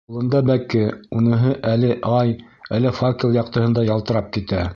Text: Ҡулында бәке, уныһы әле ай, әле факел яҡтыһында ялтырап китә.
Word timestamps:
Ҡулында 0.09 0.39
бәке, 0.45 0.79
уныһы 1.19 1.51
әле 1.73 1.91
ай, 2.13 2.33
әле 2.79 2.95
факел 3.03 3.39
яҡтыһында 3.41 3.87
ялтырап 3.93 4.35
китә. 4.39 4.67